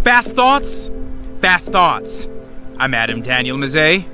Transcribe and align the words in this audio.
Fast 0.00 0.36
thoughts? 0.36 0.90
Fast 1.38 1.72
thoughts. 1.72 2.28
I'm 2.78 2.94
Adam 2.94 3.20
Daniel 3.20 3.58
Mezei. 3.58 4.06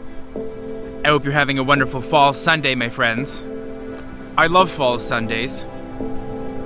I 1.05 1.09
hope 1.09 1.25
you're 1.25 1.33
having 1.35 1.59
a 1.59 1.63
wonderful 1.63 2.01
fall 2.01 2.33
Sunday, 2.33 2.75
my 2.75 2.89
friends. 2.89 3.45
I 4.37 4.47
love 4.47 4.71
fall 4.71 4.99
Sundays. 4.99 5.65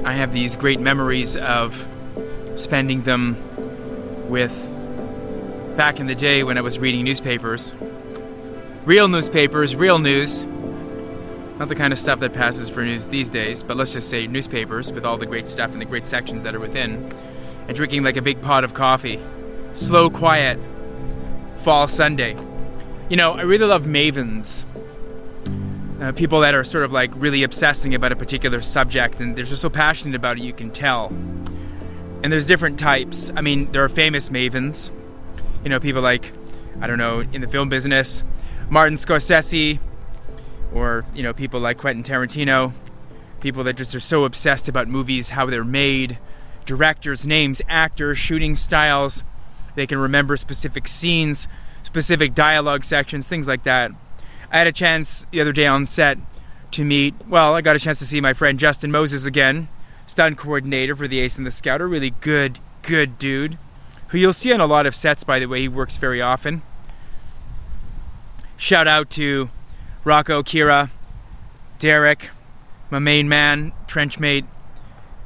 I 0.04 0.12
have 0.12 0.32
these 0.32 0.56
great 0.56 0.78
memories 0.78 1.36
of 1.36 1.86
spending 2.54 3.02
them 3.02 3.36
with 4.28 4.54
back 5.76 5.98
in 5.98 6.06
the 6.06 6.14
day 6.14 6.44
when 6.44 6.56
I 6.56 6.60
was 6.60 6.78
reading 6.78 7.04
newspapers. 7.04 7.74
Real 8.84 9.08
newspapers, 9.08 9.74
real 9.74 9.98
news. 9.98 10.44
Not 11.58 11.68
the 11.68 11.74
kind 11.74 11.92
of 11.92 11.98
stuff 11.98 12.20
that 12.20 12.34
passes 12.34 12.70
for 12.70 12.84
news 12.84 13.08
these 13.08 13.30
days, 13.30 13.64
but 13.64 13.76
let's 13.76 13.92
just 13.92 14.08
say 14.08 14.28
newspapers 14.28 14.92
with 14.92 15.04
all 15.04 15.18
the 15.18 15.26
great 15.26 15.48
stuff 15.48 15.72
and 15.72 15.80
the 15.80 15.86
great 15.86 16.06
sections 16.06 16.44
that 16.44 16.54
are 16.54 16.60
within. 16.60 17.12
And 17.68 17.76
drinking 17.76 18.02
like 18.02 18.16
a 18.16 18.22
big 18.22 18.40
pot 18.40 18.64
of 18.64 18.74
coffee. 18.74 19.20
Slow, 19.74 20.10
quiet, 20.10 20.58
fall 21.58 21.86
Sunday. 21.86 22.36
You 23.08 23.16
know, 23.16 23.32
I 23.32 23.42
really 23.42 23.66
love 23.66 23.84
mavens. 23.84 24.64
Uh, 26.00 26.12
people 26.12 26.40
that 26.40 26.54
are 26.54 26.64
sort 26.64 26.84
of 26.84 26.92
like 26.92 27.10
really 27.14 27.42
obsessing 27.42 27.94
about 27.94 28.12
a 28.12 28.16
particular 28.16 28.62
subject 28.62 29.20
and 29.20 29.36
they're 29.36 29.44
just 29.44 29.62
so 29.62 29.68
passionate 29.68 30.14
about 30.14 30.38
it, 30.38 30.42
you 30.42 30.52
can 30.52 30.70
tell. 30.70 31.08
And 32.22 32.32
there's 32.32 32.46
different 32.46 32.78
types. 32.78 33.30
I 33.36 33.42
mean, 33.42 33.70
there 33.72 33.84
are 33.84 33.88
famous 33.88 34.28
mavens. 34.30 34.92
You 35.62 35.70
know, 35.70 35.78
people 35.78 36.02
like, 36.02 36.32
I 36.80 36.86
don't 36.86 36.98
know, 36.98 37.20
in 37.20 37.40
the 37.40 37.48
film 37.48 37.68
business, 37.68 38.24
Martin 38.70 38.96
Scorsese, 38.96 39.78
or, 40.72 41.04
you 41.14 41.22
know, 41.22 41.32
people 41.32 41.60
like 41.60 41.78
Quentin 41.78 42.02
Tarantino, 42.02 42.72
people 43.40 43.64
that 43.64 43.76
just 43.76 43.94
are 43.94 44.00
so 44.00 44.24
obsessed 44.24 44.68
about 44.68 44.88
movies, 44.88 45.30
how 45.30 45.46
they're 45.46 45.64
made, 45.64 46.18
directors, 46.68 47.24
names, 47.24 47.62
actors, 47.66 48.18
shooting 48.18 48.54
styles. 48.54 49.24
They 49.74 49.86
can 49.86 49.96
remember 49.96 50.36
specific 50.36 50.86
scenes, 50.86 51.48
specific 51.82 52.34
dialogue 52.34 52.84
sections, 52.84 53.26
things 53.26 53.48
like 53.48 53.62
that. 53.62 53.90
I 54.52 54.58
had 54.58 54.66
a 54.66 54.72
chance 54.72 55.26
the 55.30 55.40
other 55.40 55.52
day 55.52 55.66
on 55.66 55.86
set 55.86 56.18
to 56.72 56.84
meet, 56.84 57.14
well, 57.26 57.54
I 57.54 57.62
got 57.62 57.74
a 57.74 57.78
chance 57.78 57.98
to 58.00 58.04
see 58.04 58.20
my 58.20 58.34
friend 58.34 58.58
Justin 58.58 58.92
Moses 58.92 59.24
again, 59.24 59.68
stunt 60.06 60.36
coordinator 60.36 60.94
for 60.94 61.08
the 61.08 61.20
Ace 61.20 61.38
and 61.38 61.46
the 61.46 61.50
Scout, 61.50 61.80
a 61.80 61.86
really 61.86 62.10
good, 62.10 62.58
good 62.82 63.18
dude, 63.18 63.56
who 64.08 64.18
you'll 64.18 64.34
see 64.34 64.52
on 64.52 64.60
a 64.60 64.66
lot 64.66 64.84
of 64.84 64.94
sets, 64.94 65.24
by 65.24 65.38
the 65.38 65.46
way. 65.46 65.60
He 65.60 65.68
works 65.68 65.96
very 65.96 66.20
often. 66.20 66.60
Shout 68.58 68.86
out 68.86 69.08
to 69.10 69.48
Rocco, 70.04 70.42
Kira, 70.42 70.90
Derek, 71.78 72.28
my 72.90 72.98
main 72.98 73.26
man, 73.26 73.72
trenchmate, 73.86 74.44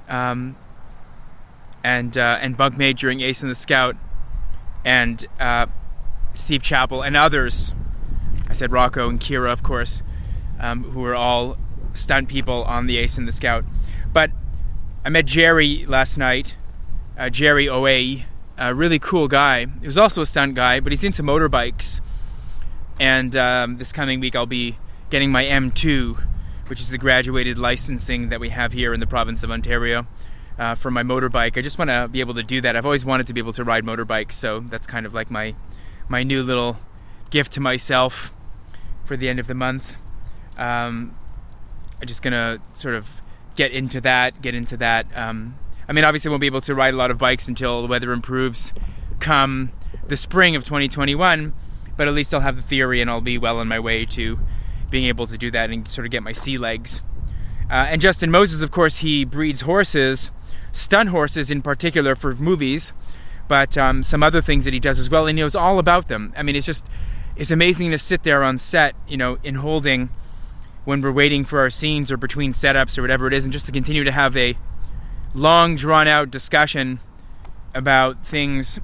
um, 0.08 0.54
and 1.84 2.16
uh, 2.16 2.38
and 2.40 2.56
bunkmate 2.56 2.96
during 2.96 3.20
Ace 3.20 3.42
and 3.42 3.50
the 3.50 3.54
Scout, 3.56 3.96
and 4.84 5.26
uh, 5.40 5.66
Steve 6.34 6.62
Chappell 6.62 7.02
and 7.02 7.16
others. 7.16 7.74
I 8.48 8.52
said 8.52 8.72
Rocco 8.72 9.08
and 9.08 9.18
Kira, 9.20 9.52
of 9.52 9.62
course, 9.62 10.02
um, 10.60 10.84
who 10.84 11.00
were 11.00 11.14
all 11.14 11.56
stunt 11.94 12.28
people 12.28 12.64
on 12.64 12.86
the 12.86 12.98
Ace 12.98 13.18
and 13.18 13.26
the 13.26 13.32
Scout. 13.32 13.64
But 14.12 14.30
I 15.04 15.08
met 15.08 15.26
Jerry 15.26 15.86
last 15.86 16.18
night, 16.18 16.56
uh, 17.18 17.30
Jerry 17.30 17.68
Oa, 17.68 18.24
a 18.58 18.74
really 18.74 18.98
cool 18.98 19.28
guy. 19.28 19.66
He 19.80 19.86
was 19.86 19.98
also 19.98 20.22
a 20.22 20.26
stunt 20.26 20.54
guy, 20.54 20.80
but 20.80 20.92
he's 20.92 21.04
into 21.04 21.22
motorbikes. 21.22 22.00
And 23.00 23.34
um, 23.36 23.76
this 23.78 23.92
coming 23.92 24.20
week, 24.20 24.36
I'll 24.36 24.46
be 24.46 24.78
getting 25.10 25.32
my 25.32 25.44
M2, 25.44 26.22
which 26.68 26.80
is 26.80 26.90
the 26.90 26.98
graduated 26.98 27.58
licensing 27.58 28.28
that 28.28 28.38
we 28.38 28.50
have 28.50 28.72
here 28.72 28.92
in 28.92 29.00
the 29.00 29.06
province 29.06 29.42
of 29.42 29.50
Ontario 29.50 30.06
uh, 30.62 30.76
for 30.76 30.92
my 30.92 31.02
motorbike. 31.02 31.58
I 31.58 31.60
just 31.60 31.76
want 31.76 31.90
to 31.90 32.06
be 32.06 32.20
able 32.20 32.34
to 32.34 32.42
do 32.44 32.60
that. 32.60 32.76
I've 32.76 32.84
always 32.84 33.04
wanted 33.04 33.26
to 33.26 33.34
be 33.34 33.40
able 33.40 33.52
to 33.54 33.64
ride 33.64 33.84
motorbikes, 33.84 34.32
so 34.32 34.60
that's 34.60 34.86
kind 34.86 35.06
of 35.06 35.12
like 35.12 35.28
my 35.28 35.56
my 36.08 36.22
new 36.22 36.42
little 36.42 36.76
gift 37.30 37.52
to 37.52 37.60
myself 37.60 38.32
for 39.04 39.16
the 39.16 39.28
end 39.28 39.40
of 39.40 39.48
the 39.48 39.54
month. 39.54 39.96
Um, 40.56 41.16
I'm 42.00 42.06
just 42.06 42.22
gonna 42.22 42.60
sort 42.74 42.94
of 42.94 43.08
get 43.56 43.72
into 43.72 44.00
that, 44.02 44.40
get 44.40 44.54
into 44.54 44.76
that. 44.76 45.06
Um, 45.16 45.56
I 45.88 45.92
mean, 45.92 46.04
obviously, 46.04 46.28
I 46.28 46.30
won't 46.30 46.42
be 46.42 46.46
able 46.46 46.60
to 46.60 46.74
ride 46.76 46.94
a 46.94 46.96
lot 46.96 47.10
of 47.10 47.18
bikes 47.18 47.48
until 47.48 47.82
the 47.82 47.88
weather 47.88 48.12
improves 48.12 48.72
come 49.18 49.72
the 50.06 50.16
spring 50.16 50.54
of 50.54 50.62
2021, 50.64 51.54
but 51.96 52.06
at 52.06 52.14
least 52.14 52.32
I'll 52.32 52.40
have 52.40 52.54
the 52.54 52.62
theory 52.62 53.00
and 53.00 53.10
I'll 53.10 53.20
be 53.20 53.36
well 53.36 53.58
on 53.58 53.66
my 53.66 53.80
way 53.80 54.04
to 54.06 54.38
being 54.90 55.06
able 55.06 55.26
to 55.26 55.36
do 55.36 55.50
that 55.50 55.70
and 55.70 55.90
sort 55.90 56.06
of 56.06 56.12
get 56.12 56.22
my 56.22 56.32
sea 56.32 56.56
legs. 56.56 57.02
Uh, 57.68 57.86
and 57.88 58.00
Justin 58.00 58.30
Moses, 58.30 58.62
of 58.62 58.70
course, 58.70 58.98
he 58.98 59.24
breeds 59.24 59.62
horses 59.62 60.30
stunt 60.72 61.10
horses 61.10 61.50
in 61.50 61.62
particular 61.62 62.14
for 62.14 62.34
movies, 62.34 62.92
but 63.48 63.76
um, 63.76 64.02
some 64.02 64.22
other 64.22 64.40
things 64.40 64.64
that 64.64 64.72
he 64.72 64.80
does 64.80 64.98
as 64.98 65.10
well, 65.10 65.26
and 65.26 65.38
he 65.38 65.42
knows 65.42 65.54
all 65.54 65.78
about 65.78 66.08
them. 66.08 66.32
I 66.36 66.42
mean, 66.42 66.56
it's 66.56 66.66
just 66.66 66.86
it's 67.36 67.50
amazing 67.50 67.90
to 67.90 67.98
sit 67.98 68.22
there 68.24 68.42
on 68.42 68.58
set, 68.58 68.94
you 69.06 69.16
know, 69.16 69.38
in 69.42 69.56
holding 69.56 70.10
when 70.84 71.00
we're 71.00 71.12
waiting 71.12 71.44
for 71.44 71.60
our 71.60 71.70
scenes 71.70 72.10
or 72.10 72.16
between 72.16 72.52
setups 72.52 72.98
or 72.98 73.02
whatever 73.02 73.26
it 73.26 73.34
is, 73.34 73.44
and 73.44 73.52
just 73.52 73.66
to 73.66 73.72
continue 73.72 74.04
to 74.04 74.12
have 74.12 74.36
a 74.36 74.56
long, 75.34 75.76
drawn 75.76 76.08
out 76.08 76.30
discussion 76.30 77.00
about 77.74 78.26
things 78.26 78.80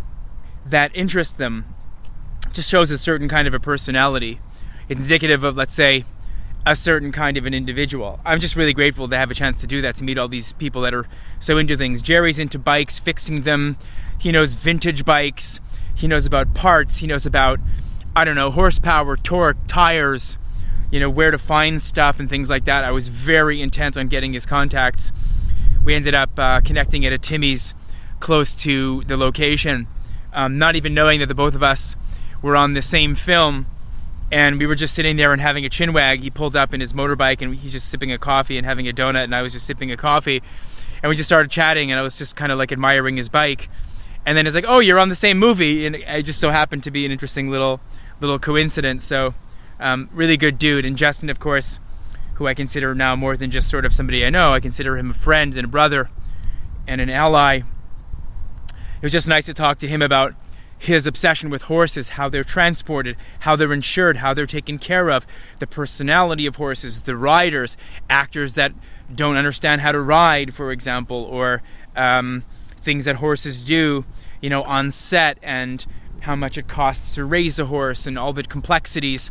that 0.64 0.90
interest 0.94 1.38
them. 1.38 1.64
Just 2.52 2.70
shows 2.70 2.90
a 2.90 2.98
certain 2.98 3.28
kind 3.28 3.46
of 3.46 3.54
a 3.54 3.60
personality. 3.60 4.40
It's 4.88 5.00
indicative 5.00 5.44
of, 5.44 5.56
let's 5.56 5.74
say, 5.74 6.04
a 6.68 6.76
certain 6.76 7.10
kind 7.10 7.38
of 7.38 7.46
an 7.46 7.54
individual. 7.54 8.20
I'm 8.26 8.40
just 8.40 8.54
really 8.54 8.74
grateful 8.74 9.08
to 9.08 9.16
have 9.16 9.30
a 9.30 9.34
chance 9.34 9.58
to 9.62 9.66
do 9.66 9.80
that, 9.80 9.94
to 9.96 10.04
meet 10.04 10.18
all 10.18 10.28
these 10.28 10.52
people 10.52 10.82
that 10.82 10.92
are 10.92 11.06
so 11.38 11.56
into 11.56 11.78
things. 11.78 12.02
Jerry's 12.02 12.38
into 12.38 12.58
bikes, 12.58 12.98
fixing 12.98 13.40
them. 13.40 13.78
He 14.18 14.30
knows 14.30 14.52
vintage 14.52 15.06
bikes. 15.06 15.60
He 15.94 16.06
knows 16.06 16.26
about 16.26 16.52
parts. 16.52 16.98
He 16.98 17.06
knows 17.06 17.24
about, 17.24 17.58
I 18.14 18.26
don't 18.26 18.36
know, 18.36 18.50
horsepower, 18.50 19.16
torque, 19.16 19.56
tires, 19.66 20.36
you 20.90 21.00
know, 21.00 21.08
where 21.08 21.30
to 21.30 21.38
find 21.38 21.80
stuff 21.80 22.20
and 22.20 22.28
things 22.28 22.50
like 22.50 22.66
that. 22.66 22.84
I 22.84 22.90
was 22.90 23.08
very 23.08 23.62
intent 23.62 23.96
on 23.96 24.08
getting 24.08 24.34
his 24.34 24.44
contacts. 24.44 25.10
We 25.82 25.94
ended 25.94 26.12
up 26.12 26.38
uh, 26.38 26.60
connecting 26.60 27.06
at 27.06 27.14
a 27.14 27.18
Timmy's 27.18 27.72
close 28.20 28.54
to 28.56 29.04
the 29.04 29.16
location, 29.16 29.86
um, 30.34 30.58
not 30.58 30.76
even 30.76 30.92
knowing 30.92 31.18
that 31.20 31.26
the 31.28 31.34
both 31.34 31.54
of 31.54 31.62
us 31.62 31.96
were 32.42 32.56
on 32.56 32.74
the 32.74 32.82
same 32.82 33.14
film 33.14 33.66
and 34.30 34.58
we 34.58 34.66
were 34.66 34.74
just 34.74 34.94
sitting 34.94 35.16
there 35.16 35.32
and 35.32 35.40
having 35.40 35.64
a 35.64 35.68
chin 35.68 35.92
wag. 35.92 36.20
He 36.20 36.30
pulled 36.30 36.56
up 36.56 36.74
in 36.74 36.80
his 36.80 36.92
motorbike 36.92 37.40
and 37.40 37.54
he's 37.54 37.72
just 37.72 37.88
sipping 37.88 38.12
a 38.12 38.18
coffee 38.18 38.56
and 38.58 38.66
having 38.66 38.88
a 38.88 38.92
donut, 38.92 39.24
and 39.24 39.34
I 39.34 39.42
was 39.42 39.52
just 39.52 39.66
sipping 39.66 39.90
a 39.90 39.96
coffee, 39.96 40.42
and 41.02 41.08
we 41.10 41.16
just 41.16 41.28
started 41.28 41.50
chatting, 41.50 41.90
and 41.90 41.98
I 41.98 42.02
was 42.02 42.16
just 42.16 42.36
kind 42.36 42.52
of 42.52 42.58
like 42.58 42.72
admiring 42.72 43.16
his 43.16 43.28
bike, 43.28 43.68
and 44.26 44.36
then 44.36 44.46
it's 44.46 44.54
like, 44.54 44.66
oh, 44.68 44.80
you're 44.80 44.98
on 44.98 45.08
the 45.08 45.14
same 45.14 45.38
movie, 45.38 45.86
and 45.86 45.96
it 45.96 46.22
just 46.24 46.40
so 46.40 46.50
happened 46.50 46.82
to 46.84 46.90
be 46.90 47.06
an 47.06 47.12
interesting 47.12 47.50
little 47.50 47.80
little 48.20 48.38
coincidence. 48.38 49.04
So, 49.04 49.34
um, 49.80 50.08
really 50.12 50.36
good 50.36 50.58
dude, 50.58 50.84
and 50.84 50.96
Justin, 50.96 51.30
of 51.30 51.38
course, 51.38 51.78
who 52.34 52.46
I 52.46 52.54
consider 52.54 52.94
now 52.94 53.16
more 53.16 53.36
than 53.36 53.50
just 53.50 53.68
sort 53.68 53.84
of 53.84 53.94
somebody 53.94 54.24
I 54.24 54.30
know. 54.30 54.52
I 54.52 54.60
consider 54.60 54.96
him 54.96 55.10
a 55.10 55.14
friend 55.14 55.56
and 55.56 55.64
a 55.64 55.68
brother, 55.68 56.10
and 56.86 57.00
an 57.00 57.10
ally. 57.10 57.60
It 59.00 59.02
was 59.02 59.12
just 59.12 59.28
nice 59.28 59.46
to 59.46 59.54
talk 59.54 59.78
to 59.78 59.86
him 59.86 60.02
about 60.02 60.34
his 60.78 61.06
obsession 61.06 61.50
with 61.50 61.62
horses, 61.62 62.10
how 62.10 62.28
they're 62.28 62.44
transported, 62.44 63.16
how 63.40 63.56
they're 63.56 63.72
insured, 63.72 64.18
how 64.18 64.32
they're 64.32 64.46
taken 64.46 64.78
care 64.78 65.10
of, 65.10 65.26
the 65.58 65.66
personality 65.66 66.46
of 66.46 66.56
horses, 66.56 67.00
the 67.00 67.16
riders, 67.16 67.76
actors 68.08 68.54
that 68.54 68.72
don't 69.12 69.36
understand 69.36 69.80
how 69.80 69.92
to 69.92 70.00
ride, 70.00 70.54
for 70.54 70.70
example, 70.70 71.24
or 71.24 71.62
um, 71.96 72.44
things 72.80 73.04
that 73.06 73.16
horses 73.16 73.62
do, 73.62 74.04
you 74.40 74.48
know, 74.48 74.62
on 74.62 74.90
set, 74.90 75.38
and 75.42 75.84
how 76.20 76.36
much 76.36 76.56
it 76.56 76.68
costs 76.68 77.14
to 77.14 77.24
raise 77.24 77.58
a 77.58 77.66
horse, 77.66 78.06
and 78.06 78.18
all 78.18 78.32
the 78.32 78.44
complexities 78.44 79.30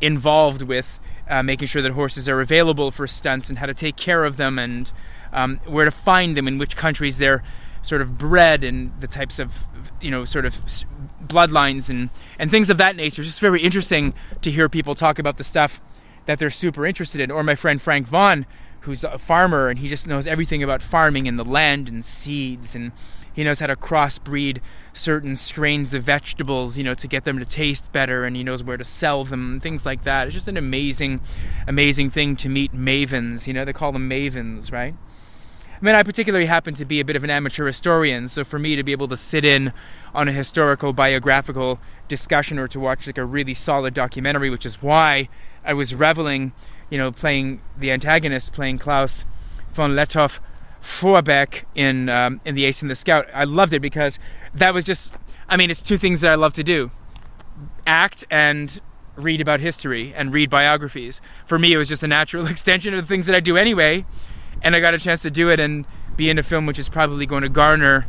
involved 0.00 0.62
with 0.62 0.98
uh, 1.28 1.42
making 1.42 1.68
sure 1.68 1.82
that 1.82 1.92
horses 1.92 2.28
are 2.28 2.40
available 2.40 2.90
for 2.90 3.06
stunts, 3.06 3.48
and 3.48 3.58
how 3.58 3.66
to 3.66 3.74
take 3.74 3.96
care 3.96 4.24
of 4.24 4.36
them, 4.36 4.58
and 4.58 4.90
um, 5.32 5.60
where 5.66 5.84
to 5.84 5.90
find 5.90 6.36
them, 6.36 6.48
in 6.48 6.58
which 6.58 6.76
countries 6.76 7.18
they're 7.18 7.42
sort 7.88 8.02
of 8.02 8.18
bred 8.18 8.62
and 8.62 8.92
the 9.00 9.06
types 9.06 9.38
of 9.38 9.68
you 10.00 10.10
know 10.10 10.24
sort 10.24 10.44
of 10.44 10.54
bloodlines 11.24 11.88
and 11.88 12.10
and 12.38 12.50
things 12.50 12.70
of 12.70 12.76
that 12.76 12.94
nature. 12.96 13.22
It's 13.22 13.30
just 13.30 13.40
very 13.40 13.62
interesting 13.62 14.14
to 14.42 14.50
hear 14.50 14.68
people 14.68 14.94
talk 14.94 15.18
about 15.18 15.38
the 15.38 15.44
stuff 15.44 15.80
that 16.26 16.38
they're 16.38 16.50
super 16.50 16.84
interested 16.84 17.20
in. 17.20 17.30
Or 17.30 17.42
my 17.42 17.54
friend 17.54 17.80
Frank 17.80 18.06
Vaughn, 18.06 18.46
who's 18.80 19.02
a 19.02 19.18
farmer 19.18 19.68
and 19.68 19.78
he 19.78 19.88
just 19.88 20.06
knows 20.06 20.26
everything 20.26 20.62
about 20.62 20.82
farming 20.82 21.26
and 21.26 21.38
the 21.38 21.44
land 21.44 21.88
and 21.88 22.04
seeds 22.04 22.74
and 22.74 22.92
he 23.38 23.44
knows 23.44 23.60
how 23.60 23.68
to 23.68 23.76
crossbreed 23.76 24.60
certain 24.92 25.36
strains 25.36 25.94
of 25.94 26.02
vegetables, 26.02 26.76
you 26.76 26.82
know, 26.82 26.94
to 26.94 27.06
get 27.06 27.22
them 27.22 27.38
to 27.38 27.44
taste 27.44 27.92
better, 27.92 28.24
and 28.24 28.34
he 28.34 28.42
knows 28.42 28.64
where 28.64 28.76
to 28.76 28.84
sell 28.84 29.24
them, 29.24 29.52
and 29.52 29.62
things 29.62 29.86
like 29.86 30.02
that. 30.02 30.26
It's 30.26 30.34
just 30.34 30.48
an 30.48 30.56
amazing, 30.56 31.20
amazing 31.68 32.10
thing 32.10 32.34
to 32.34 32.48
meet 32.48 32.72
mavens. 32.72 33.46
You 33.46 33.52
know, 33.52 33.64
they 33.64 33.72
call 33.72 33.92
them 33.92 34.10
mavens, 34.10 34.72
right? 34.72 34.96
I 35.80 35.84
mean, 35.84 35.94
I 35.94 36.02
particularly 36.02 36.46
happen 36.46 36.74
to 36.74 36.84
be 36.84 36.98
a 36.98 37.04
bit 37.04 37.14
of 37.14 37.22
an 37.22 37.30
amateur 37.30 37.64
historian, 37.64 38.26
so 38.26 38.42
for 38.42 38.58
me 38.58 38.74
to 38.74 38.82
be 38.82 38.90
able 38.90 39.06
to 39.08 39.16
sit 39.16 39.44
in 39.44 39.72
on 40.12 40.26
a 40.26 40.32
historical 40.32 40.92
biographical 40.92 41.78
discussion 42.08 42.58
or 42.58 42.66
to 42.66 42.80
watch 42.80 43.06
like 43.06 43.16
a 43.16 43.24
really 43.24 43.54
solid 43.54 43.94
documentary, 43.94 44.50
which 44.50 44.66
is 44.66 44.82
why 44.82 45.28
I 45.64 45.74
was 45.74 45.94
reveling, 45.94 46.50
you 46.90 46.98
know, 46.98 47.12
playing 47.12 47.62
the 47.76 47.92
antagonist, 47.92 48.52
playing 48.52 48.78
Klaus 48.78 49.24
von 49.72 49.92
Lettow 49.92 50.40
Vorbeck 50.82 51.62
in 51.76 52.08
um, 52.08 52.40
in 52.44 52.56
the 52.56 52.64
Ace 52.64 52.82
and 52.82 52.90
the 52.90 52.96
Scout. 52.96 53.26
I 53.32 53.44
loved 53.44 53.72
it 53.72 53.80
because 53.80 54.18
that 54.52 54.74
was 54.74 54.82
just. 54.82 55.14
I 55.48 55.56
mean, 55.56 55.70
it's 55.70 55.80
two 55.80 55.96
things 55.96 56.20
that 56.22 56.32
I 56.32 56.34
love 56.34 56.54
to 56.54 56.64
do: 56.64 56.90
act 57.86 58.24
and 58.30 58.80
read 59.14 59.40
about 59.40 59.60
history 59.60 60.12
and 60.12 60.32
read 60.32 60.50
biographies. 60.50 61.20
For 61.46 61.56
me, 61.56 61.72
it 61.72 61.76
was 61.76 61.88
just 61.88 62.02
a 62.02 62.08
natural 62.08 62.46
extension 62.48 62.94
of 62.94 63.00
the 63.00 63.06
things 63.06 63.26
that 63.26 63.36
I 63.36 63.40
do 63.40 63.56
anyway, 63.56 64.04
and 64.62 64.74
I 64.76 64.80
got 64.80 64.94
a 64.94 64.98
chance 64.98 65.22
to 65.22 65.30
do 65.30 65.50
it 65.50 65.60
and 65.60 65.84
be 66.16 66.30
in 66.30 66.38
a 66.38 66.42
film 66.42 66.66
which 66.66 66.78
is 66.78 66.88
probably 66.88 67.26
going 67.26 67.42
to 67.42 67.48
garner 67.48 68.06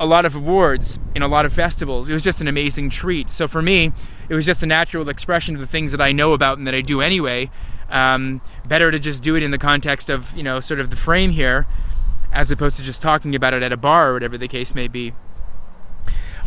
a 0.00 0.06
lot 0.06 0.24
of 0.24 0.34
awards 0.34 0.98
in 1.14 1.20
a 1.20 1.28
lot 1.28 1.44
of 1.44 1.52
festivals. 1.52 2.08
It 2.08 2.14
was 2.14 2.22
just 2.22 2.40
an 2.40 2.48
amazing 2.48 2.88
treat. 2.88 3.30
So 3.30 3.46
for 3.46 3.60
me, 3.60 3.92
it 4.30 4.34
was 4.34 4.46
just 4.46 4.62
a 4.62 4.66
natural 4.66 5.06
expression 5.10 5.54
of 5.54 5.60
the 5.60 5.66
things 5.66 5.92
that 5.92 6.00
I 6.00 6.10
know 6.10 6.32
about 6.32 6.56
and 6.56 6.66
that 6.66 6.74
I 6.74 6.80
do 6.80 7.02
anyway. 7.02 7.50
Um, 7.90 8.40
better 8.66 8.90
to 8.90 8.98
just 8.98 9.22
do 9.22 9.36
it 9.36 9.42
in 9.42 9.50
the 9.50 9.58
context 9.58 10.08
of 10.08 10.34
you 10.34 10.42
know 10.42 10.58
sort 10.58 10.80
of 10.80 10.88
the 10.88 10.96
frame 10.96 11.30
here, 11.30 11.66
as 12.32 12.50
opposed 12.50 12.78
to 12.78 12.82
just 12.82 13.02
talking 13.02 13.34
about 13.34 13.52
it 13.52 13.62
at 13.62 13.72
a 13.72 13.76
bar 13.76 14.10
or 14.10 14.12
whatever 14.14 14.38
the 14.38 14.48
case 14.48 14.74
may 14.74 14.88
be. 14.88 15.12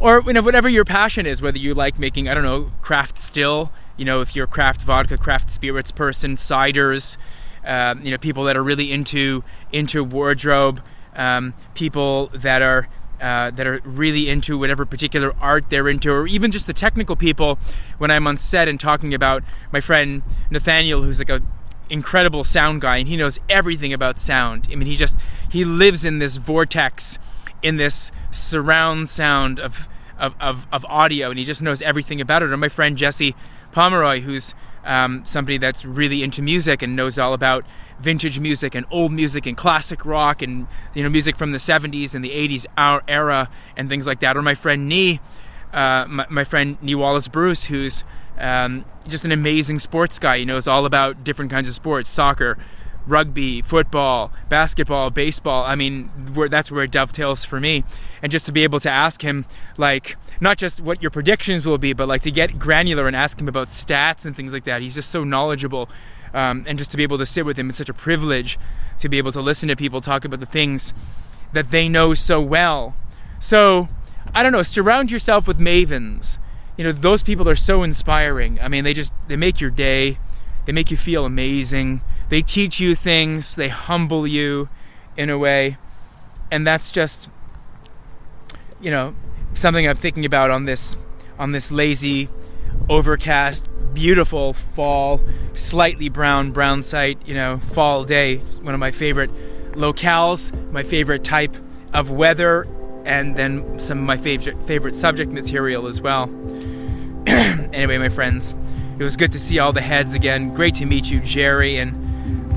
Or 0.02 0.24
you 0.26 0.34
know 0.34 0.42
whatever 0.42 0.68
your 0.68 0.86
passion 0.86 1.28
is, 1.28 1.42
whether 1.42 1.60
you 1.60 1.76
like 1.76 2.00
making 2.00 2.28
I 2.28 2.34
don't 2.34 2.44
know 2.44 2.72
craft 2.82 3.20
still, 3.20 3.72
you 3.98 4.06
know 4.06 4.22
if 4.22 4.36
you're 4.36 4.48
craft 4.48 4.82
vodka, 4.82 5.18
craft 5.18 5.50
spirits 5.50 5.92
person, 5.92 6.38
ciders, 6.38 7.18
uh, 7.66 7.96
you 8.02 8.12
know 8.12 8.18
people 8.18 8.44
that 8.46 8.58
are 8.58 8.64
really 8.64 8.92
into 8.92 9.44
into 9.72 10.04
wardrobe, 10.04 10.82
um, 11.16 11.54
people 11.74 12.28
that 12.34 12.62
are 12.62 12.88
uh, 13.22 13.52
that 13.52 13.66
are 13.66 13.82
really 13.86 14.30
into 14.30 14.58
whatever 14.58 14.86
particular 14.86 15.34
art 15.40 15.70
they're 15.70 15.88
into, 15.88 16.12
or 16.12 16.28
even 16.28 16.52
just 16.52 16.68
the 16.68 16.74
technical 16.74 17.16
people. 17.16 17.58
When 17.98 18.12
I'm 18.12 18.28
on 18.28 18.38
set 18.38 18.68
and 18.68 18.80
talking 18.80 19.14
about 19.14 19.44
my 19.72 19.80
friend 19.80 20.24
Nathaniel, 20.50 21.04
who's 21.04 21.20
like 21.20 21.30
a 21.30 21.42
incredible 21.90 22.44
sound 22.44 22.82
guy, 22.82 22.98
and 22.98 23.08
he 23.08 23.16
knows 23.16 23.40
everything 23.50 23.94
about 23.94 24.20
sound. 24.20 24.68
I 24.72 24.76
mean, 24.76 24.88
he 24.88 24.96
just 24.96 25.18
he 25.50 25.64
lives 25.64 26.06
in 26.06 26.20
this 26.20 26.38
vortex, 26.38 27.20
in 27.62 27.78
this 27.78 28.12
surround 28.32 29.10
sound 29.10 29.60
of 29.60 29.88
of, 30.18 30.36
of, 30.40 30.68
of 30.72 30.86
audio, 30.86 31.30
and 31.30 31.40
he 31.40 31.46
just 31.46 31.62
knows 31.62 31.82
everything 31.82 32.22
about 32.22 32.44
it. 32.44 32.52
Or 32.52 32.58
my 32.58 32.70
friend 32.70 32.98
Jesse 32.98 33.36
Pomeroy, 33.72 34.22
who's 34.22 34.54
um, 34.84 35.24
somebody 35.26 35.58
that's 35.58 35.86
really 35.86 36.24
into 36.24 36.42
music 36.42 36.82
and 36.82 36.96
knows 36.96 37.18
all 37.18 37.34
about 37.34 37.66
vintage 38.00 38.40
music 38.40 38.76
and 38.76 38.86
old 38.92 39.12
music 39.12 39.46
and 39.46 39.56
classic 39.56 40.06
rock 40.06 40.42
and 40.42 40.68
you 40.94 41.04
know 41.04 41.10
music 41.10 41.36
from 41.36 41.52
the 41.52 41.58
70s 41.58 42.14
and 42.14 42.24
the 42.24 42.32
80s 42.32 42.66
our 42.78 43.02
era 43.08 43.50
and 43.78 43.90
things 43.90 44.06
like 44.08 44.20
that. 44.20 44.36
Or 44.36 44.42
my 44.42 44.56
friend 44.56 44.88
Nee 44.88 45.20
uh, 45.74 46.06
my, 46.08 46.26
my, 46.30 46.44
friend 46.44 46.78
Nee 46.82 46.96
Wallace 46.96 47.28
Bruce 47.28 47.66
who's 47.66 48.04
um, 48.38 48.86
just 49.08 49.26
an 49.26 49.32
amazing 49.32 49.80
sports 49.80 50.20
guy. 50.20 50.40
He 50.40 50.46
knows 50.46 50.68
all 50.68 50.86
about 50.86 51.24
different 51.24 51.50
kinds 51.50 51.68
of 51.68 51.74
sports 51.74 52.10
soccer 52.10 52.58
rugby 53.06 53.62
football 53.62 54.32
basketball 54.48 55.10
baseball 55.10 55.64
I 55.66 55.76
mean 55.76 56.10
that's 56.50 56.72
where 56.72 56.84
it 56.84 56.92
dovetails 56.92 57.44
for 57.44 57.60
me 57.60 57.84
and 58.22 58.32
just 58.32 58.46
to 58.46 58.54
be 58.54 58.64
able 58.64 58.80
to 58.80 58.90
ask 58.90 59.22
him 59.22 59.46
like 59.76 60.16
not 60.40 60.58
just 60.58 60.80
what 60.80 61.02
your 61.02 61.12
predictions 61.12 61.66
will 61.66 61.78
be 61.78 61.92
but 61.92 62.08
like 62.08 62.22
to 62.22 62.32
get 62.32 62.58
granular 62.58 63.06
and 63.08 63.16
ask 63.16 63.42
him 63.42 63.50
about 63.50 63.68
stats 63.68 64.26
and 64.26 64.36
things 64.36 64.54
like 64.54 64.64
that 64.64 64.82
he's 64.82 64.96
just 64.96 65.10
so 65.10 65.26
knowledgeable 65.26 65.90
um, 66.34 66.66
and 66.68 66.78
just 66.78 66.92
to 66.92 66.98
be 66.98 67.04
able 67.04 67.18
to 67.20 67.26
sit 67.26 67.46
with 67.46 67.58
him, 67.58 67.70
it's 67.70 67.78
such 67.78 67.90
a 67.90 67.94
privilege 67.94 68.58
to 68.98 69.08
be 69.08 69.18
able 69.18 69.32
to 69.32 69.42
listen 69.42 69.70
to 69.70 69.76
people 69.76 70.02
talk 70.02 70.26
about 70.26 70.40
the 70.40 70.46
things 70.46 70.94
that 71.54 71.72
they 71.72 71.88
know 71.88 72.14
so 72.14 72.42
well. 72.42 72.96
So, 73.40 73.88
I 74.34 74.42
don't 74.42 74.52
know, 74.52 74.64
surround 74.64 75.12
yourself 75.12 75.48
with 75.48 75.60
mavens. 75.60 76.40
You 76.76 76.86
know, 76.86 76.92
those 76.92 77.22
people 77.22 77.48
are 77.48 77.56
so 77.56 77.84
inspiring. 77.84 78.60
I 78.60 78.68
mean, 78.68 78.84
they 78.84 78.96
just 78.96 79.14
they 79.28 79.36
make 79.36 79.62
your 79.62 79.70
day. 79.70 80.18
They 80.66 80.72
make 80.72 80.90
you 80.90 80.98
feel 80.98 81.26
amazing. 81.26 82.02
They 82.30 82.42
teach 82.42 82.80
you 82.80 82.96
things, 82.96 83.56
they 83.56 83.70
humble 83.70 84.26
you 84.26 84.70
in 85.16 85.30
a 85.30 85.38
way. 85.38 85.78
And 86.52 86.66
that's 86.66 86.92
just 86.92 87.30
you 88.84 88.92
know, 88.92 89.16
something 89.54 89.88
I'm 89.88 89.96
thinking 89.96 90.26
about 90.26 90.52
on 90.52 90.66
this 90.66 90.96
on 91.40 91.54
this 91.54 91.72
lazy 91.72 92.30
overcast 92.90 93.68
beautiful 93.94 94.54
fall, 94.54 95.22
slightly 95.54 96.10
brown, 96.10 96.52
brown 96.52 96.82
site, 96.82 97.26
you 97.26 97.34
know, 97.34 97.60
fall 97.60 98.04
day. 98.04 98.38
One 98.38 98.74
of 98.74 98.80
my 98.80 98.92
favorite 98.92 99.32
locales, 99.72 100.52
my 100.72 100.84
favorite 100.84 101.24
type 101.24 101.56
of 101.94 102.12
weather, 102.12 102.68
and 103.06 103.36
then 103.36 103.80
some 103.80 104.00
of 104.00 104.04
my 104.04 104.18
favorite 104.18 104.62
favorite 104.68 104.96
subject 104.96 105.32
material 105.32 105.88
as 105.88 106.02
well. 106.02 106.26
anyway, 107.28 107.98
my 107.98 108.10
friends, 108.10 108.54
it 109.00 109.04
was 109.04 109.16
good 109.16 109.32
to 109.32 109.40
see 109.40 109.60
all 109.60 109.72
the 109.72 109.82
heads 109.82 110.14
again. 110.14 110.54
Great 110.54 110.76
to 110.76 110.86
meet 110.86 111.10
you, 111.10 111.22
Jerry, 111.22 111.78
and 111.78 112.03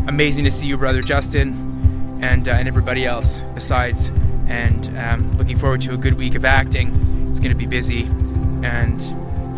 amazing 0.08 0.44
to 0.44 0.50
see 0.50 0.66
you, 0.66 0.76
brother 0.76 1.02
Justin, 1.02 2.18
and 2.22 2.48
uh, 2.48 2.52
and 2.52 2.68
everybody 2.68 3.04
else 3.04 3.40
besides. 3.54 4.10
And 4.46 4.96
um, 4.98 5.36
looking 5.36 5.58
forward 5.58 5.80
to 5.82 5.94
a 5.94 5.96
good 5.96 6.14
week 6.14 6.34
of 6.34 6.44
acting. 6.44 7.26
It's 7.28 7.40
going 7.40 7.50
to 7.50 7.56
be 7.56 7.66
busy, 7.66 8.04
and 8.62 8.98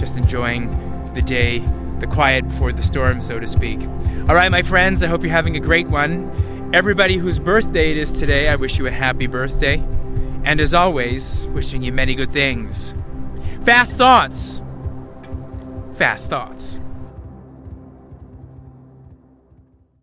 just 0.00 0.17
enjoying 0.17 0.69
the 1.15 1.23
day, 1.23 1.59
the 1.99 2.06
quiet 2.06 2.49
before 2.49 2.73
the 2.73 2.83
storm, 2.83 3.21
so 3.21 3.39
to 3.39 3.47
speak. 3.47 3.81
All 4.29 4.35
right, 4.35 4.50
my 4.50 4.62
friends, 4.62 5.03
I 5.03 5.06
hope 5.09 5.23
you're 5.23 5.31
having 5.31 5.56
a 5.56 5.61
great 5.61 5.89
one. 5.89 6.71
Everybody 6.75 7.17
whose 7.17 7.39
birthday 7.39 7.91
it 7.93 7.97
is 7.97 8.12
today, 8.12 8.49
I 8.49 8.56
wish 8.56 8.79
you 8.79 8.87
a 8.87 8.91
happy 8.91 9.27
birthday. 9.27 9.83
And 10.45 10.61
as 10.61 10.75
always, 10.75 11.47
wishing 11.49 11.83
you 11.83 11.93
many 11.93 12.15
good 12.15 12.31
things. 12.31 12.95
Fast 13.62 13.97
thoughts. 13.97 14.62
Fast 15.95 16.31
thoughts. 16.31 16.81